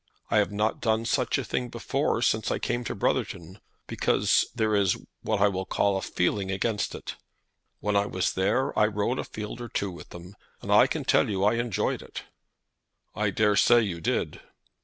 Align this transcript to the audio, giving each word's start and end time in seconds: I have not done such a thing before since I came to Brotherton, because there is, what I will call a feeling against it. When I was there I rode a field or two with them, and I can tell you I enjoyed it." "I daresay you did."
I 0.31 0.37
have 0.37 0.51
not 0.51 0.81
done 0.81 1.05
such 1.05 1.37
a 1.37 1.43
thing 1.43 1.69
before 1.69 2.23
since 2.23 2.49
I 2.49 2.57
came 2.57 2.83
to 2.85 2.95
Brotherton, 2.95 3.59
because 3.85 4.45
there 4.55 4.75
is, 4.75 4.97
what 5.21 5.39
I 5.39 5.47
will 5.47 5.63
call 5.67 5.95
a 5.95 6.01
feeling 6.01 6.49
against 6.49 6.95
it. 6.95 7.17
When 7.81 7.95
I 7.95 8.07
was 8.07 8.33
there 8.33 8.75
I 8.79 8.87
rode 8.87 9.19
a 9.19 9.23
field 9.23 9.61
or 9.61 9.67
two 9.69 9.91
with 9.91 10.09
them, 10.09 10.35
and 10.59 10.71
I 10.71 10.87
can 10.87 11.05
tell 11.05 11.29
you 11.29 11.43
I 11.43 11.53
enjoyed 11.59 12.01
it." 12.01 12.23
"I 13.13 13.29
daresay 13.29 13.81
you 13.81 14.01
did." 14.01 14.41